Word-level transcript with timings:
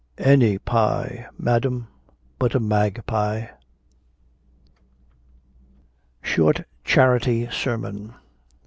"Any 0.17 0.57
pie, 0.57 1.27
madam, 1.37 1.87
but 2.39 2.55
a 2.55 2.59
magpie." 2.59 3.49
SHORT 6.23 6.63
CHARITY 6.83 7.49
SERMON. 7.51 8.15